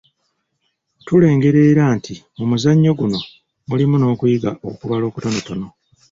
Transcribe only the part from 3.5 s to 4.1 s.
mulimu